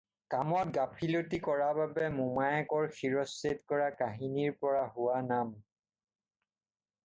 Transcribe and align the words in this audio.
কামত 0.33 0.71
গাফিলতি 0.77 1.39
কৰা 1.47 1.67
বাবে 1.79 2.07
মোমায়েকৰ 2.15 2.89
শিৰচ্ছেদ 3.01 3.61
কৰা 3.73 3.93
কাহিনীৰ 4.01 4.59
পৰা 4.65 4.83
হোৱা 4.97 5.23
নাম। 5.31 5.55